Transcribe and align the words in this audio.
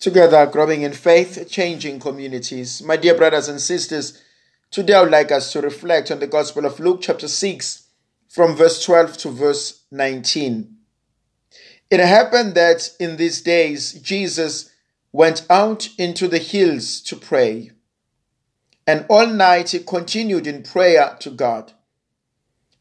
Together, 0.00 0.46
growing 0.46 0.80
in 0.80 0.94
faith, 0.94 1.46
changing 1.50 2.00
communities. 2.00 2.82
My 2.82 2.96
dear 2.96 3.14
brothers 3.14 3.48
and 3.48 3.60
sisters, 3.60 4.22
today 4.70 4.94
I 4.94 5.02
would 5.02 5.10
like 5.10 5.30
us 5.30 5.52
to 5.52 5.60
reflect 5.60 6.10
on 6.10 6.20
the 6.20 6.26
Gospel 6.26 6.64
of 6.64 6.80
Luke, 6.80 7.02
chapter 7.02 7.28
6, 7.28 7.86
from 8.26 8.56
verse 8.56 8.82
12 8.82 9.18
to 9.18 9.28
verse 9.28 9.82
19. 9.90 10.74
It 11.90 12.00
happened 12.00 12.54
that 12.54 12.88
in 12.98 13.18
these 13.18 13.42
days 13.42 13.92
Jesus 13.92 14.70
went 15.12 15.44
out 15.50 15.90
into 15.98 16.28
the 16.28 16.38
hills 16.38 17.02
to 17.02 17.16
pray, 17.16 17.70
and 18.86 19.04
all 19.10 19.26
night 19.26 19.70
he 19.70 19.80
continued 19.80 20.46
in 20.46 20.62
prayer 20.62 21.14
to 21.20 21.28
God. 21.28 21.74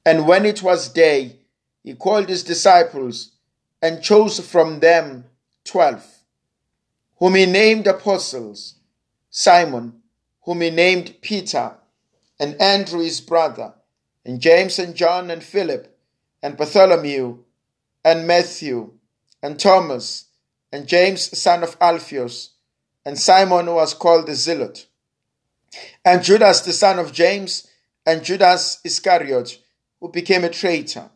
And 0.06 0.26
when 0.26 0.46
it 0.46 0.64
was 0.64 0.88
day, 0.88 1.40
he 1.84 1.96
called 1.96 2.30
his 2.30 2.44
disciples 2.44 3.32
and 3.82 4.02
chose 4.02 4.40
from 4.40 4.80
them 4.80 5.26
twelve 5.66 6.19
whom 7.20 7.36
he 7.36 7.46
named 7.46 7.86
apostles, 7.86 8.76
Simon, 9.30 10.02
whom 10.44 10.62
he 10.62 10.70
named 10.70 11.16
Peter, 11.22 11.76
and 12.40 12.60
Andrew 12.62 13.02
his 13.02 13.20
brother, 13.20 13.74
and 14.26 14.40
James 14.40 14.80
and 14.80 14.96
John 14.96 15.30
and 15.30 15.44
Philip, 15.44 15.98
and 16.42 16.56
Bartholomew, 16.56 17.40
and 18.06 18.26
Matthew, 18.26 18.94
and 19.44 19.60
Thomas, 19.60 20.26
and 20.72 20.88
James 20.88 21.38
son 21.38 21.62
of 21.62 21.76
Alphaeus, 21.82 22.52
and 23.06 23.20
Simon 23.20 23.66
who 23.66 23.74
was 23.74 23.94
called 23.94 24.26
the 24.26 24.36
Zealot, 24.36 24.88
and 26.06 26.24
Judas 26.24 26.62
the 26.62 26.74
son 26.74 27.00
of 27.00 27.12
James, 27.12 27.68
and 28.06 28.24
Judas 28.24 28.80
Iscariot, 28.86 29.60
who 30.00 30.10
became 30.10 30.46
a 30.46 30.50
traitor. 30.50 31.10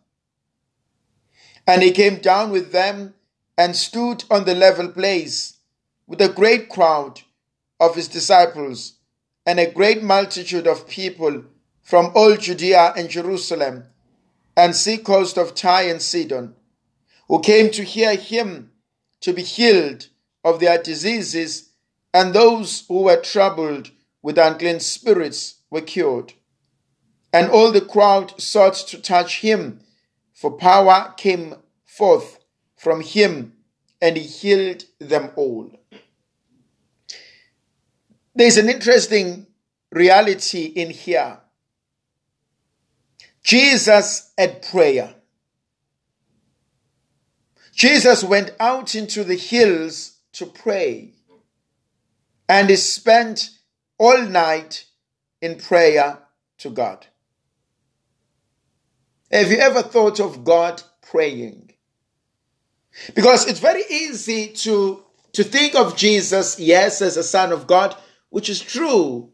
And 1.66 1.82
he 1.82 1.92
came 1.92 2.18
down 2.18 2.52
with 2.52 2.74
them 2.74 3.14
and 3.58 3.74
stood 3.76 4.26
on 4.30 4.44
the 4.44 4.54
level 4.54 4.90
place 4.90 5.53
with 6.14 6.22
a 6.22 6.32
great 6.32 6.70
crowd 6.70 7.22
of 7.80 7.96
his 7.96 8.08
disciples 8.08 9.00
and 9.48 9.60
a 9.60 9.72
great 9.72 10.04
multitude 10.04 10.68
of 10.68 10.88
people 10.88 11.44
from 11.82 12.12
all 12.14 12.38
Judea 12.38 12.94
and 12.96 13.10
Jerusalem 13.10 13.86
and 14.56 14.76
sea 14.76 15.00
coast 15.00 15.40
of 15.40 15.56
Tyre 15.56 15.90
and 15.90 16.00
Sidon, 16.00 16.54
who 17.28 17.42
came 17.42 17.72
to 17.72 17.84
hear 17.84 18.16
him 18.16 18.74
to 19.22 19.34
be 19.34 19.42
healed 19.42 20.10
of 20.44 20.60
their 20.60 20.78
diseases, 20.78 21.72
and 22.14 22.32
those 22.32 22.86
who 22.88 23.02
were 23.02 23.20
troubled 23.20 23.90
with 24.22 24.38
unclean 24.38 24.82
spirits 24.82 25.64
were 25.72 25.82
cured. 25.82 26.34
And 27.34 27.50
all 27.50 27.72
the 27.72 27.82
crowd 27.82 28.40
sought 28.40 28.76
to 28.76 29.02
touch 29.02 29.42
him, 29.42 29.80
for 30.32 30.52
power 30.52 31.16
came 31.18 31.56
forth 31.86 32.38
from 32.76 33.02
him, 33.02 33.54
and 34.00 34.16
he 34.16 34.22
healed 34.22 34.84
them 35.00 35.32
all. 35.36 35.72
There's 38.36 38.58
an 38.58 38.70
interesting 38.70 39.48
reality 39.92 40.66
in 40.66 40.90
here. 40.90 41.40
Jesus 43.44 44.32
at 44.38 44.64
prayer. 44.64 45.14
Jesus 47.74 48.24
went 48.24 48.52
out 48.60 48.96
into 48.96 49.24
the 49.24 49.36
hills 49.36 50.18
to 50.34 50.46
pray 50.46 51.14
and 52.48 52.70
he 52.70 52.76
spent 52.76 53.50
all 53.98 54.22
night 54.24 54.86
in 55.42 55.58
prayer 55.58 56.20
to 56.60 56.70
God. 56.70 57.08
Have 59.32 59.52
you 59.52 59.58
ever 59.58 59.82
thought 59.82 60.20
of 60.20 60.44
God 60.44 60.82
praying? 61.02 61.74
Because 63.16 63.48
it's 63.48 63.60
very 63.60 63.84
easy 63.90 64.50
to, 64.50 65.04
to 65.34 65.44
think 65.44 65.74
of 65.74 65.98
Jesus, 65.98 66.60
yes, 66.60 67.02
as 67.02 67.18
a 67.18 67.24
son 67.24 67.52
of 67.52 67.66
God, 67.66 67.96
which 68.34 68.50
is 68.50 68.60
true, 68.60 69.30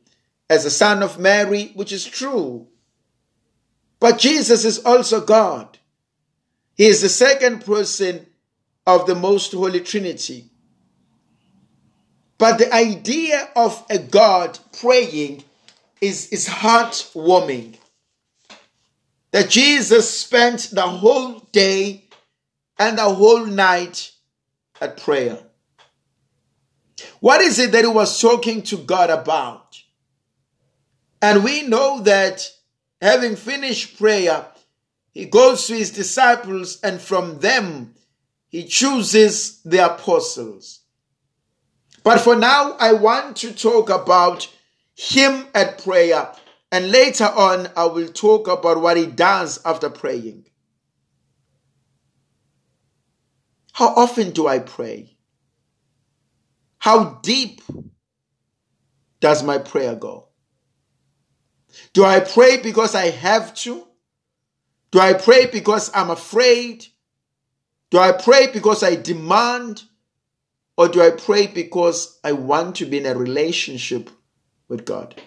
as 0.49 0.65
a 0.65 0.69
son 0.69 1.01
of 1.01 1.17
Mary, 1.17 1.71
which 1.73 1.93
is 1.93 2.03
true. 2.03 2.67
But 4.01 4.19
Jesus 4.19 4.65
is 4.65 4.79
also 4.79 5.21
God. 5.21 5.77
He 6.75 6.85
is 6.85 7.01
the 7.01 7.07
second 7.07 7.63
person 7.63 8.25
of 8.85 9.07
the 9.07 9.15
Most 9.15 9.53
Holy 9.53 9.79
Trinity. 9.79 10.49
But 12.37 12.57
the 12.57 12.73
idea 12.75 13.47
of 13.55 13.85
a 13.89 13.99
God 13.99 14.59
praying 14.81 15.45
is, 16.01 16.27
is 16.27 16.49
heartwarming. 16.49 17.77
That 19.31 19.49
Jesus 19.49 20.09
spent 20.13 20.71
the 20.73 20.81
whole 20.81 21.39
day 21.53 22.09
and 22.77 22.97
the 22.97 23.03
whole 23.03 23.45
night 23.45 24.11
at 24.81 24.97
prayer. 24.97 25.39
What 27.19 27.41
is 27.41 27.59
it 27.59 27.71
that 27.71 27.85
he 27.85 27.91
was 27.91 28.19
talking 28.19 28.61
to 28.63 28.77
God 28.77 29.09
about? 29.09 29.81
And 31.21 31.43
we 31.43 31.63
know 31.63 32.01
that 32.01 32.49
having 33.01 33.35
finished 33.35 33.97
prayer, 33.97 34.45
he 35.11 35.25
goes 35.25 35.67
to 35.67 35.75
his 35.75 35.91
disciples 35.91 36.79
and 36.81 37.01
from 37.01 37.39
them 37.39 37.95
he 38.47 38.65
chooses 38.65 39.61
the 39.63 39.85
apostles. 39.85 40.81
But 42.03 42.19
for 42.19 42.35
now, 42.35 42.75
I 42.79 42.93
want 42.93 43.37
to 43.37 43.53
talk 43.53 43.89
about 43.89 44.47
him 44.95 45.47
at 45.53 45.83
prayer. 45.83 46.31
And 46.71 46.91
later 46.91 47.25
on, 47.25 47.69
I 47.75 47.85
will 47.85 48.07
talk 48.07 48.47
about 48.47 48.81
what 48.81 48.97
he 48.97 49.05
does 49.05 49.59
after 49.65 49.89
praying. 49.89 50.45
How 53.73 53.87
often 53.95 54.31
do 54.31 54.47
I 54.47 54.59
pray? 54.59 55.18
How 56.79 57.19
deep 57.21 57.61
does 59.19 59.43
my 59.43 59.57
prayer 59.57 59.95
go? 59.95 60.29
Do 61.93 62.03
I 62.03 62.19
pray 62.19 62.57
because 62.57 62.95
I 62.95 63.11
have 63.11 63.53
to? 63.55 63.85
Do 64.91 64.99
I 64.99 65.13
pray 65.13 65.45
because 65.45 65.91
I'm 65.93 66.09
afraid? 66.09 66.85
Do 67.91 67.99
I 67.99 68.11
pray 68.11 68.47
because 68.51 68.81
I 68.81 68.95
demand? 68.95 69.83
Or 70.77 70.87
do 70.87 71.01
I 71.01 71.11
pray 71.11 71.47
because 71.47 72.19
I 72.23 72.31
want 72.31 72.77
to 72.77 72.85
be 72.85 72.97
in 72.99 73.05
a 73.05 73.13
relationship 73.13 74.09
with 74.69 74.85
God? 74.85 75.21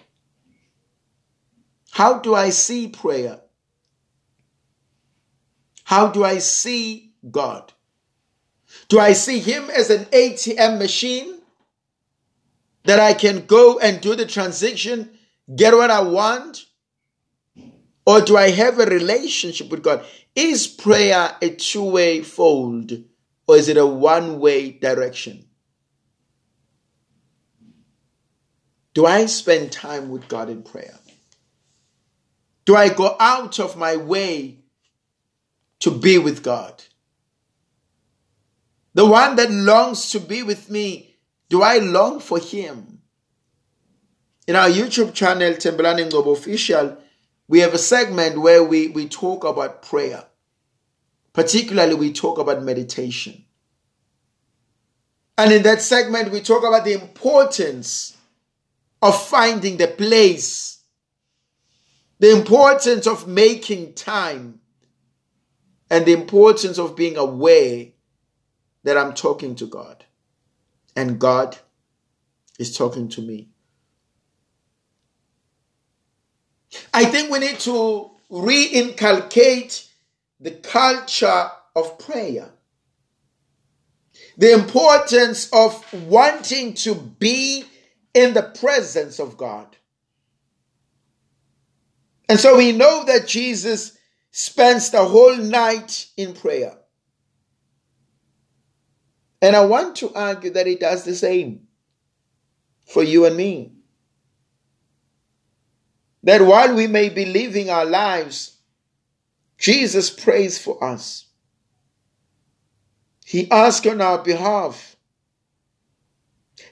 How 1.91 2.17
do 2.17 2.33
I 2.33 2.49
see 2.49 2.87
prayer? 2.87 3.39
How 5.83 6.07
do 6.07 6.23
I 6.23 6.39
see 6.39 7.13
God? 7.29 7.71
Do 8.87 8.99
I 8.99 9.13
see 9.13 9.39
Him 9.39 9.69
as 9.69 9.91
an 9.91 10.05
ATM 10.05 10.79
machine? 10.79 11.32
That 12.85 12.99
I 12.99 13.13
can 13.13 13.45
go 13.45 13.79
and 13.79 14.01
do 14.01 14.15
the 14.15 14.25
transaction, 14.25 15.11
get 15.55 15.73
what 15.73 15.91
I 15.91 16.01
want? 16.01 16.65
Or 18.05 18.21
do 18.21 18.35
I 18.35 18.49
have 18.51 18.79
a 18.79 18.85
relationship 18.85 19.69
with 19.69 19.83
God? 19.83 20.05
Is 20.35 20.67
prayer 20.67 21.35
a 21.41 21.49
two 21.49 21.83
way 21.83 22.21
fold 22.21 22.91
or 23.47 23.55
is 23.55 23.69
it 23.69 23.77
a 23.77 23.85
one 23.85 24.39
way 24.39 24.71
direction? 24.71 25.45
Do 28.93 29.05
I 29.05 29.25
spend 29.25 29.71
time 29.71 30.09
with 30.09 30.27
God 30.27 30.49
in 30.49 30.63
prayer? 30.63 30.99
Do 32.65 32.75
I 32.75 32.89
go 32.89 33.15
out 33.19 33.59
of 33.59 33.77
my 33.77 33.95
way 33.95 34.59
to 35.79 35.91
be 35.91 36.17
with 36.17 36.43
God? 36.43 36.83
The 38.93 39.05
one 39.05 39.35
that 39.37 39.51
longs 39.51 40.11
to 40.11 40.19
be 40.19 40.43
with 40.43 40.69
me 40.69 41.12
do 41.53 41.61
I 41.61 41.77
long 41.77 42.19
for 42.19 42.39
him? 42.39 42.97
In 44.47 44.55
our 44.55 44.69
YouTube 44.69 45.13
channel, 45.13 45.53
Tembelani 45.53 46.09
Global 46.09 46.33
Official, 46.33 46.97
we 47.47 47.59
have 47.59 47.75
a 47.75 47.77
segment 47.77 48.41
where 48.41 48.63
we, 48.63 48.87
we 48.87 49.07
talk 49.07 49.43
about 49.43 49.83
prayer. 49.83 50.25
Particularly, 51.31 51.93
we 51.93 52.11
talk 52.11 52.39
about 52.39 52.63
meditation. 52.63 53.45
And 55.37 55.53
in 55.53 55.61
that 55.61 55.83
segment, 55.83 56.31
we 56.31 56.41
talk 56.41 56.63
about 56.63 56.85
the 56.85 56.93
importance 56.93 58.17
of 59.03 59.23
finding 59.23 59.77
the 59.77 59.89
place, 59.89 60.81
the 62.17 62.35
importance 62.35 63.05
of 63.05 63.27
making 63.27 63.93
time, 63.93 64.59
and 65.91 66.03
the 66.07 66.13
importance 66.13 66.79
of 66.79 66.95
being 66.95 67.15
aware 67.15 67.89
that 68.81 68.97
I'm 68.97 69.13
talking 69.13 69.53
to 69.57 69.67
God 69.67 70.03
and 70.95 71.19
God 71.19 71.57
is 72.59 72.77
talking 72.77 73.09
to 73.09 73.21
me. 73.21 73.49
I 76.93 77.05
think 77.05 77.31
we 77.31 77.39
need 77.39 77.59
to 77.61 78.11
reinculcate 78.31 79.89
the 80.39 80.51
culture 80.51 81.49
of 81.75 81.99
prayer. 81.99 82.49
The 84.37 84.53
importance 84.53 85.49
of 85.53 85.85
wanting 86.05 86.73
to 86.75 86.95
be 86.95 87.65
in 88.13 88.33
the 88.33 88.43
presence 88.43 89.19
of 89.19 89.37
God. 89.37 89.75
And 92.29 92.39
so 92.39 92.57
we 92.57 92.71
know 92.71 93.03
that 93.05 93.27
Jesus 93.27 93.97
spends 94.31 94.89
the 94.89 95.05
whole 95.05 95.37
night 95.37 96.07
in 96.17 96.33
prayer. 96.33 96.77
And 99.43 99.57
I 99.57 99.65
want 99.65 99.97
to 99.97 100.13
argue 100.13 100.51
that 100.51 100.67
it 100.67 100.79
does 100.79 101.03
the 101.03 101.13
same 101.13 101.67
for 102.85 103.03
you 103.03 103.25
and 103.25 103.35
me. 103.35 103.73
That 106.23 106.41
while 106.41 106.73
we 106.73 106.87
may 106.87 107.09
be 107.09 107.25
living 107.25 107.69
our 107.69 107.83
lives, 107.83 108.55
Jesus 109.57 110.09
prays 110.09 110.57
for 110.57 110.81
us. 110.81 111.25
He 113.25 113.51
asks 113.51 113.85
on 113.85 113.99
our 113.99 114.23
behalf. 114.23 114.95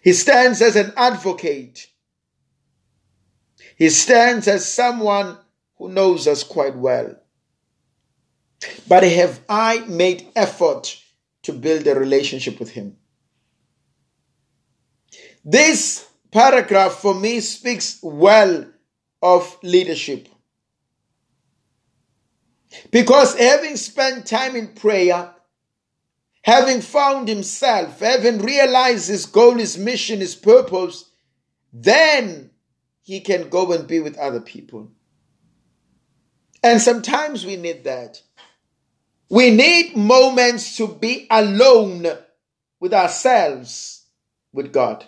He 0.02 0.14
stands 0.14 0.62
as 0.62 0.78
an 0.78 0.94
advocate. 0.96 1.88
He 3.76 3.90
stands 3.90 4.48
as 4.48 4.66
someone 4.66 5.38
who 5.78 5.90
knows 5.90 6.26
us 6.26 6.46
quite 6.46 6.78
well. 6.78 7.18
But 8.88 9.04
have 9.04 9.42
I 9.50 9.80
made 9.88 10.30
effort 10.38 11.02
to 11.44 11.54
build 11.54 11.88
a 11.88 11.96
relationship 11.96 12.60
with 12.60 12.72
Him? 12.72 12.98
This 15.44 16.08
paragraph 16.32 16.94
for 16.94 17.16
me 17.16 17.40
speaks 17.40 18.00
well 18.02 18.66
of 19.22 19.58
leadership. 19.64 20.28
Because 22.90 23.38
having 23.38 23.76
spent 23.76 24.26
time 24.26 24.56
in 24.56 24.70
prayer, 24.70 25.34
having 26.44 26.82
found 26.82 27.28
himself, 27.28 28.00
having 28.00 28.40
realized 28.40 29.10
his 29.10 29.26
goal, 29.26 29.56
his 29.56 29.78
mission, 29.78 30.20
his 30.20 30.36
purpose, 30.36 31.12
then 31.74 32.52
he 33.02 33.20
can 33.20 33.50
go 33.50 33.72
and 33.74 33.88
be 33.88 34.00
with 34.00 34.18
other 34.18 34.42
people. 34.42 34.92
And 36.64 36.82
sometimes 36.82 37.46
we 37.46 37.58
need 37.58 37.84
that. 37.84 38.22
We 39.32 39.50
need 39.50 39.96
moments 39.96 40.76
to 40.76 40.90
be 40.90 41.26
alone 41.32 42.06
with 42.82 42.94
ourselves, 42.94 44.06
with 44.52 44.74
God. 44.74 45.06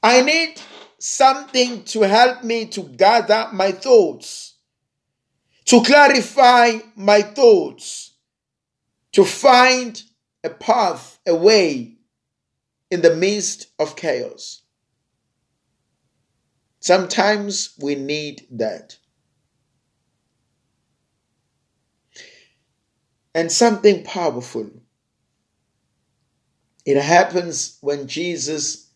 I 0.00 0.22
need 0.22 0.60
something 0.96 1.82
to 1.86 2.02
help 2.02 2.44
me 2.44 2.66
to 2.66 2.82
gather 2.82 3.48
my 3.52 3.72
thoughts, 3.72 4.54
to 5.64 5.82
clarify 5.82 6.78
my 6.94 7.22
thoughts, 7.22 8.12
to 9.10 9.24
find 9.24 10.00
a 10.44 10.50
path, 10.50 11.18
a 11.26 11.34
way 11.34 11.96
in 12.92 13.02
the 13.02 13.16
midst 13.16 13.72
of 13.80 13.96
chaos. 13.96 14.62
Sometimes 16.78 17.74
we 17.80 17.96
need 17.96 18.46
that. 18.52 18.97
And 23.34 23.52
something 23.52 24.04
powerful. 24.04 24.70
It 26.84 27.00
happens 27.00 27.78
when 27.80 28.06
Jesus 28.06 28.88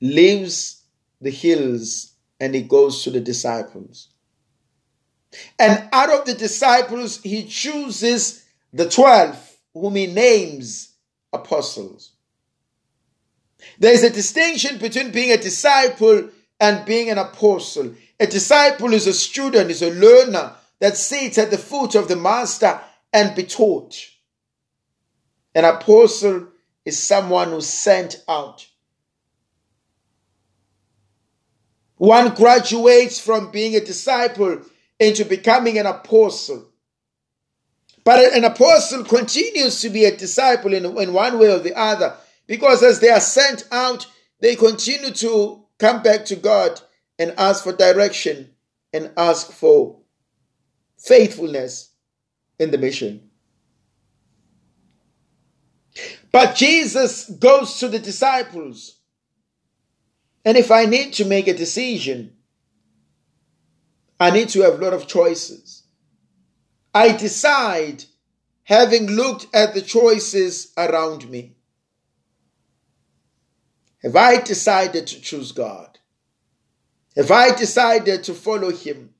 leaves 0.00 0.82
the 1.20 1.30
hills 1.30 2.12
and 2.40 2.54
he 2.54 2.62
goes 2.62 3.02
to 3.04 3.10
the 3.10 3.20
disciples. 3.20 4.08
And 5.58 5.88
out 5.92 6.10
of 6.10 6.24
the 6.24 6.34
disciples, 6.34 7.20
he 7.22 7.44
chooses 7.44 8.44
the 8.72 8.88
12, 8.88 9.56
whom 9.74 9.96
he 9.96 10.06
names 10.06 10.94
apostles. 11.32 12.12
There 13.78 13.92
is 13.92 14.04
a 14.04 14.10
distinction 14.10 14.78
between 14.78 15.10
being 15.10 15.32
a 15.32 15.36
disciple 15.36 16.28
and 16.60 16.86
being 16.86 17.10
an 17.10 17.18
apostle. 17.18 17.94
A 18.20 18.26
disciple 18.26 18.92
is 18.92 19.06
a 19.06 19.12
student, 19.12 19.70
is 19.70 19.82
a 19.82 19.90
learner 19.90 20.54
that 20.80 20.96
sits 20.96 21.38
at 21.38 21.50
the 21.50 21.58
foot 21.58 21.94
of 21.94 22.08
the 22.08 22.16
master 22.16 22.80
and 23.14 23.34
be 23.36 23.44
taught. 23.44 23.96
An 25.54 25.64
apostle 25.64 26.48
is 26.84 27.00
someone 27.00 27.50
who's 27.50 27.68
sent 27.68 28.22
out. 28.28 28.66
One 31.96 32.34
graduates 32.34 33.20
from 33.20 33.52
being 33.52 33.76
a 33.76 33.80
disciple 33.80 34.62
into 34.98 35.24
becoming 35.24 35.78
an 35.78 35.86
apostle. 35.86 36.66
But 38.02 38.34
an 38.34 38.44
apostle 38.44 39.04
continues 39.04 39.80
to 39.80 39.88
be 39.88 40.04
a 40.04 40.14
disciple 40.14 40.74
in, 40.74 40.84
in 40.84 41.12
one 41.12 41.38
way 41.38 41.52
or 41.52 41.60
the 41.60 41.78
other 41.78 42.16
because 42.46 42.82
as 42.82 43.00
they 43.00 43.08
are 43.08 43.20
sent 43.20 43.66
out, 43.70 44.06
they 44.40 44.56
continue 44.56 45.12
to 45.12 45.64
come 45.78 46.02
back 46.02 46.26
to 46.26 46.36
God 46.36 46.80
and 47.18 47.32
ask 47.38 47.62
for 47.62 47.72
direction 47.72 48.50
and 48.92 49.10
ask 49.16 49.50
for 49.52 50.00
faithfulness 50.98 51.93
in 52.58 52.70
the 52.70 52.78
mission. 52.78 53.30
But 56.32 56.56
Jesus 56.56 57.28
goes 57.30 57.78
to 57.78 57.88
the 57.88 57.98
disciples. 57.98 58.98
And 60.44 60.56
if 60.56 60.70
I 60.70 60.84
need 60.84 61.14
to 61.14 61.24
make 61.24 61.46
a 61.46 61.54
decision, 61.54 62.32
I 64.18 64.30
need 64.30 64.48
to 64.50 64.62
have 64.62 64.74
a 64.74 64.84
lot 64.84 64.92
of 64.92 65.06
choices. 65.06 65.84
I 66.92 67.12
decide 67.12 68.04
having 68.64 69.06
looked 69.06 69.46
at 69.54 69.74
the 69.74 69.82
choices 69.82 70.72
around 70.76 71.28
me. 71.30 71.56
Have 74.02 74.16
I 74.16 74.40
decided 74.40 75.06
to 75.06 75.20
choose 75.20 75.52
God? 75.52 75.98
Have 77.16 77.30
I 77.30 77.54
decided 77.54 78.24
to 78.24 78.34
follow 78.34 78.70
Him? 78.70 79.13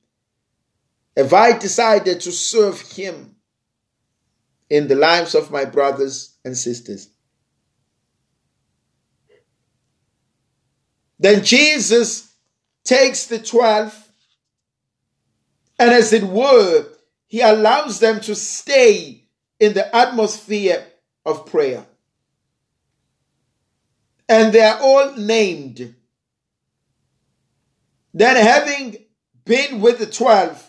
Have 1.15 1.33
I 1.33 1.57
decided 1.57 2.19
to 2.21 2.31
serve 2.31 2.81
Him 2.81 3.35
in 4.69 4.87
the 4.87 4.95
lives 4.95 5.35
of 5.35 5.51
my 5.51 5.65
brothers 5.65 6.37
and 6.43 6.57
sisters? 6.57 7.09
Then 11.17 11.43
Jesus 11.43 12.33
takes 12.83 13.27
the 13.27 13.39
12 13.39 14.05
and, 15.79 15.91
as 15.91 16.13
it 16.13 16.23
were, 16.23 16.87
he 17.27 17.41
allows 17.41 17.99
them 17.99 18.19
to 18.21 18.35
stay 18.35 19.25
in 19.59 19.73
the 19.73 19.93
atmosphere 19.95 20.85
of 21.25 21.45
prayer. 21.45 21.85
And 24.27 24.53
they 24.53 24.61
are 24.61 24.79
all 24.81 25.15
named. 25.15 25.95
Then, 28.13 28.35
having 28.37 28.97
been 29.43 29.81
with 29.81 29.99
the 29.99 30.05
12, 30.05 30.64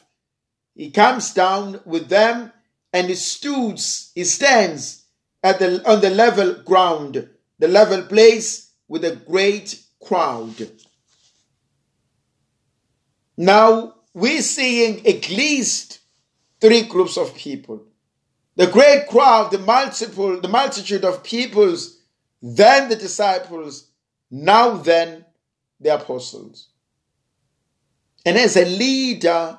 he 0.77 0.91
comes 0.91 1.33
down 1.33 1.81
with 1.87 2.09
them 2.09 2.53
and 2.93 3.09
he 3.09 3.15
stoods, 3.15 4.13
he 4.15 4.25
stands 4.25 5.05
at 5.43 5.59
the, 5.59 5.83
on 5.91 6.03
the 6.03 6.11
level 6.11 6.55
ground, 6.65 7.29
the 7.59 7.69
level 7.69 8.03
place 8.03 8.73
with 8.87 9.05
a 9.05 9.17
great 9.17 9.83
crowd. 10.05 10.71
Now 13.39 13.95
we're 14.13 14.43
seeing 14.43 15.07
at 15.07 15.31
least 15.31 16.01
three 16.61 16.83
groups 16.83 17.17
of 17.17 17.35
people. 17.35 17.83
The 18.57 18.67
great 18.67 19.07
crowd, 19.09 19.53
the 19.53 19.59
multiple, 19.59 20.41
the 20.41 20.49
multitude 20.49 21.05
of 21.05 21.23
peoples, 21.23 22.01
then 22.43 22.89
the 22.89 22.97
disciples, 22.97 23.91
now 24.31 24.77
then 24.77 25.25
the 25.81 25.95
apostles. 25.95 26.69
And 28.25 28.37
as 28.37 28.57
a 28.57 28.65
leader, 28.65 29.59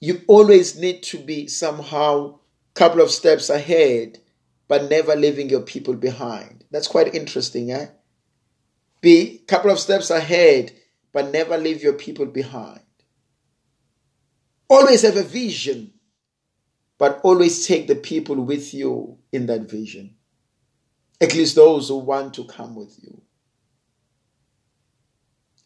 you 0.00 0.22
always 0.28 0.78
need 0.78 1.02
to 1.04 1.18
be 1.18 1.46
somehow 1.46 2.34
a 2.34 2.38
couple 2.74 3.00
of 3.00 3.10
steps 3.10 3.48
ahead, 3.50 4.18
but 4.68 4.90
never 4.90 5.16
leaving 5.16 5.48
your 5.48 5.62
people 5.62 5.94
behind. 5.94 6.64
That's 6.70 6.88
quite 6.88 7.14
interesting, 7.14 7.70
eh? 7.70 7.88
Be 9.00 9.40
a 9.42 9.46
couple 9.46 9.70
of 9.70 9.78
steps 9.78 10.10
ahead, 10.10 10.72
but 11.12 11.32
never 11.32 11.56
leave 11.56 11.82
your 11.82 11.94
people 11.94 12.26
behind. 12.26 12.80
Always 14.68 15.02
have 15.02 15.16
a 15.16 15.22
vision, 15.22 15.92
but 16.98 17.20
always 17.22 17.66
take 17.66 17.86
the 17.86 17.94
people 17.94 18.36
with 18.36 18.74
you 18.74 19.18
in 19.32 19.46
that 19.46 19.70
vision. 19.70 20.16
At 21.20 21.34
least 21.34 21.54
those 21.54 21.88
who 21.88 21.98
want 21.98 22.34
to 22.34 22.44
come 22.44 22.74
with 22.74 22.98
you. 23.02 23.22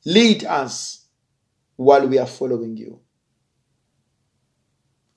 Lead 0.05 0.45
us 0.45 1.07
while 1.77 2.07
we 2.07 2.19
are 2.19 2.27
following 2.27 2.77
you. 2.77 3.01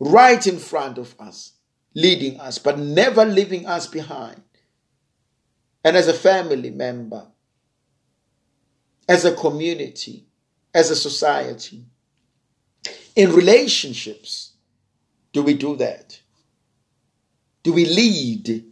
Right 0.05 0.45
in 0.45 0.59
front 0.59 0.97
of 0.97 1.15
us, 1.19 1.53
leading 1.95 2.39
us, 2.39 2.57
but 2.57 2.77
never 2.77 3.23
leaving 3.23 3.65
us 3.65 3.87
behind. 3.87 4.41
And 5.83 5.95
as 5.95 6.07
a 6.07 6.13
family 6.13 6.71
member, 6.71 7.27
as 9.07 9.25
a 9.25 9.35
community, 9.35 10.25
as 10.73 10.89
a 10.89 10.95
society. 10.95 11.85
In 13.15 13.31
relationships, 13.31 14.53
do 15.31 15.43
we 15.43 15.53
do 15.53 15.75
that? 15.77 16.19
Do 17.63 17.73
we 17.73 17.85
lead? 17.85 18.65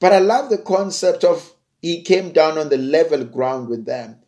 But 0.00 0.12
I 0.12 0.18
love 0.20 0.50
the 0.50 0.58
concept 0.58 1.24
of 1.24 1.54
he 1.82 2.02
came 2.02 2.32
down 2.32 2.56
on 2.56 2.70
the 2.70 2.78
level 2.78 3.24
ground 3.24 3.68
with 3.68 3.84
them. 3.84 4.20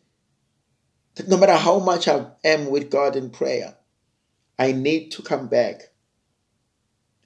That 1.15 1.27
no 1.27 1.37
matter 1.37 1.55
how 1.55 1.79
much 1.79 2.07
I 2.07 2.27
am 2.43 2.69
with 2.69 2.91
God 2.91 3.15
in 3.15 3.31
prayer, 3.31 3.75
I 4.59 4.71
need 4.71 5.11
to 5.11 5.21
come 5.21 5.47
back 5.47 5.81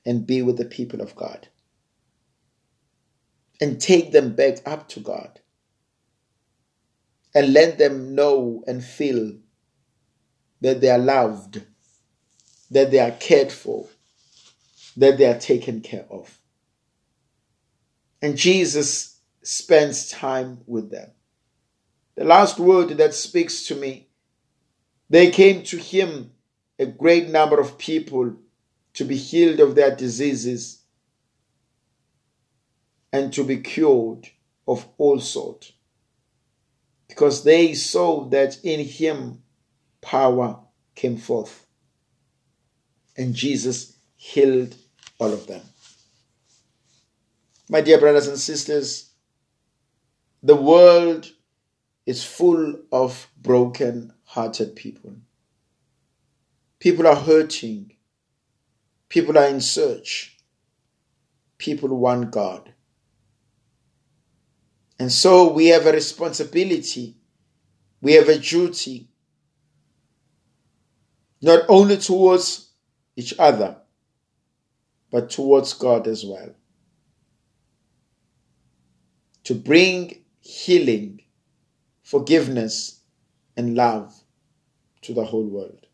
and 0.05 0.27
be 0.27 0.41
with 0.41 0.57
the 0.57 0.65
people 0.65 1.01
of 1.01 1.15
God. 1.15 1.47
and 3.61 3.79
take 3.79 4.11
them 4.11 4.33
back 4.35 4.57
up 4.65 4.89
to 4.89 4.99
God 4.99 5.39
and 7.33 7.53
let 7.53 7.77
them 7.77 8.15
know 8.15 8.63
and 8.67 8.83
feel 8.83 9.33
that 10.61 10.81
they 10.81 10.89
are 10.89 10.97
loved, 10.97 11.61
that 12.71 12.91
they 12.91 12.99
are 12.99 13.11
cared 13.11 13.51
for, 13.51 13.87
that 14.97 15.17
they 15.17 15.25
are 15.25 15.39
taken 15.39 15.81
care 15.81 16.05
of. 16.09 16.39
And 18.21 18.35
Jesus 18.35 19.19
spends 19.43 20.09
time 20.09 20.61
with 20.65 20.91
them. 20.91 21.11
The 22.15 22.25
last 22.25 22.59
word 22.59 22.89
that 22.97 23.13
speaks 23.13 23.65
to 23.67 23.75
me, 23.75 24.09
they 25.09 25.31
came 25.31 25.63
to 25.63 25.77
him, 25.77 26.31
a 26.81 26.85
great 26.87 27.29
number 27.29 27.59
of 27.59 27.77
people, 27.77 28.35
to 28.93 29.05
be 29.05 29.15
healed 29.15 29.59
of 29.59 29.75
their 29.75 29.95
diseases 29.95 30.81
and 33.13 33.31
to 33.31 33.43
be 33.43 33.57
cured 33.57 34.27
of 34.67 34.85
all 34.97 35.19
sort 35.19 35.71
because 37.07 37.43
they 37.43 37.73
saw 37.73 38.27
that 38.29 38.57
in 38.63 38.79
him 38.85 39.43
power 40.01 40.59
came 40.95 41.17
forth 41.17 41.65
and 43.15 43.33
Jesus 43.35 43.97
healed 44.15 44.75
all 45.19 45.31
of 45.31 45.45
them. 45.47 45.61
My 47.69 47.81
dear 47.81 47.99
brothers 47.99 48.27
and 48.27 48.39
sisters, 48.39 49.11
the 50.41 50.55
world 50.55 51.31
is 52.05 52.23
full 52.23 52.75
of 52.91 53.27
broken 53.37 54.13
hearted 54.23 54.75
people. 54.75 55.13
People 56.81 57.05
are 57.05 57.15
hurting. 57.15 57.93
People 59.07 59.37
are 59.37 59.47
in 59.47 59.61
search. 59.61 60.35
People 61.59 61.89
want 61.89 62.31
God. 62.31 62.73
And 64.97 65.11
so 65.11 65.53
we 65.53 65.67
have 65.67 65.85
a 65.85 65.91
responsibility, 65.91 67.17
we 68.01 68.13
have 68.13 68.29
a 68.29 68.37
duty, 68.39 69.09
not 71.41 71.65
only 71.69 71.97
towards 71.97 72.71
each 73.15 73.35
other, 73.37 73.77
but 75.11 75.29
towards 75.29 75.73
God 75.73 76.07
as 76.07 76.25
well. 76.25 76.55
To 79.43 79.53
bring 79.53 80.23
healing, 80.39 81.21
forgiveness, 82.01 83.01
and 83.55 83.75
love 83.75 84.13
to 85.03 85.13
the 85.13 85.25
whole 85.25 85.47
world. 85.47 85.85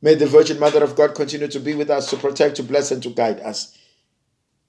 May 0.00 0.14
the 0.14 0.26
Virgin 0.26 0.58
Mother 0.60 0.84
of 0.84 0.94
God 0.94 1.14
continue 1.14 1.48
to 1.48 1.60
be 1.60 1.74
with 1.74 1.90
us, 1.90 2.08
to 2.10 2.16
protect, 2.16 2.56
to 2.56 2.62
bless, 2.62 2.90
and 2.90 3.02
to 3.02 3.10
guide 3.10 3.40
us. 3.40 3.76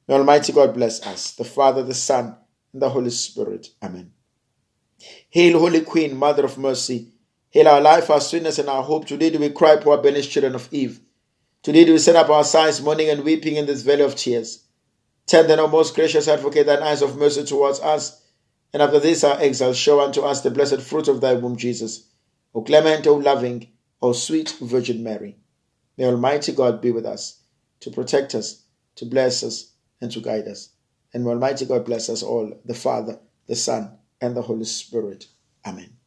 May 0.07 0.15
Almighty 0.15 0.51
God 0.53 0.73
bless 0.73 1.05
us, 1.05 1.35
the 1.35 1.43
Father, 1.43 1.83
the 1.83 1.93
Son, 1.93 2.35
and 2.73 2.81
the 2.81 2.89
Holy 2.89 3.11
Spirit. 3.11 3.69
Amen. 3.83 4.11
Hail, 5.29 5.59
Holy 5.59 5.81
Queen, 5.81 6.17
Mother 6.17 6.45
of 6.45 6.57
Mercy. 6.57 7.11
Hail 7.51 7.67
our 7.67 7.81
life, 7.81 8.09
our 8.09 8.21
sweetness, 8.21 8.57
and 8.57 8.69
our 8.69 8.83
hope. 8.83 9.05
Today 9.05 9.29
do 9.29 9.39
we 9.39 9.49
cry, 9.49 9.75
poor 9.75 9.97
banished 10.01 10.31
children 10.31 10.55
of 10.55 10.67
Eve. 10.71 10.99
Today 11.61 11.85
do 11.85 11.91
we 11.93 11.99
set 11.99 12.15
up 12.15 12.29
our 12.29 12.43
sighs, 12.43 12.81
mourning 12.81 13.09
and 13.09 13.23
weeping 13.23 13.55
in 13.55 13.65
this 13.65 13.83
valley 13.83 14.01
of 14.01 14.15
tears. 14.15 14.63
Turn 15.27 15.47
then, 15.47 15.59
O 15.59 15.67
most 15.67 15.93
gracious 15.93 16.27
Advocate, 16.27 16.65
thine 16.65 16.81
eyes 16.81 17.03
of 17.03 17.17
mercy 17.17 17.43
towards 17.43 17.79
us, 17.81 18.23
and 18.73 18.81
after 18.81 18.99
this 18.99 19.23
our 19.23 19.39
exile, 19.39 19.73
show 19.73 20.01
unto 20.01 20.21
us 20.21 20.41
the 20.41 20.49
blessed 20.49 20.81
fruit 20.81 21.07
of 21.07 21.21
thy 21.21 21.33
womb, 21.33 21.55
Jesus. 21.55 22.07
O 22.55 22.61
clement, 22.61 23.05
O 23.05 23.15
loving, 23.15 23.67
O 24.01 24.13
sweet 24.13 24.55
Virgin 24.61 25.03
Mary. 25.03 25.37
May 25.97 26.05
Almighty 26.05 26.53
God 26.53 26.81
be 26.81 26.91
with 26.91 27.05
us, 27.05 27.41
to 27.81 27.91
protect 27.91 28.33
us, 28.33 28.63
to 28.95 29.05
bless 29.05 29.43
us, 29.43 29.73
and 29.99 30.09
to 30.11 30.21
guide 30.21 30.47
us. 30.47 30.69
And 31.13 31.23
may 31.23 31.31
Almighty 31.31 31.65
God 31.65 31.85
bless 31.85 32.09
us 32.09 32.23
all, 32.23 32.53
the 32.63 32.73
Father, 32.73 33.19
the 33.47 33.55
Son, 33.55 33.97
and 34.21 34.35
the 34.35 34.43
Holy 34.43 34.65
Spirit. 34.65 35.27
Amen. 35.65 35.98